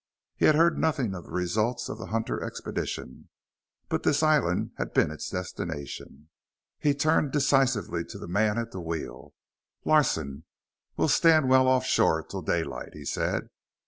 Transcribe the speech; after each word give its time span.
He 0.35 0.45
had 0.45 0.55
heard 0.55 0.79
nothing 0.79 1.13
of 1.13 1.25
the 1.25 1.31
results 1.31 1.87
of 1.87 1.99
the 1.99 2.07
Hunter 2.07 2.43
expedition. 2.43 3.29
But 3.87 4.01
this 4.01 4.23
island 4.23 4.71
had 4.77 4.95
been 4.95 5.11
its 5.11 5.29
destination. 5.29 6.29
He 6.79 6.95
turned 6.95 7.31
decisively 7.31 8.03
to 8.05 8.17
the 8.17 8.27
man 8.27 8.57
at 8.57 8.71
the 8.71 8.81
wheel. 8.81 9.35
"Larsen, 9.85 10.45
we'll 10.97 11.07
stand 11.07 11.49
well 11.49 11.67
offshore 11.67 12.23
till 12.23 12.41
daylight," 12.41 12.93
he 12.95 13.05
said. 13.05 13.49